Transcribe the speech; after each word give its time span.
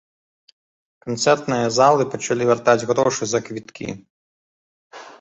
Канцэртныя 1.07 1.67
залы 1.77 2.03
пачалі 2.15 2.43
вяртаць 2.51 2.87
грошы 2.95 3.23
за 3.37 3.47
квіткі. 3.51 3.87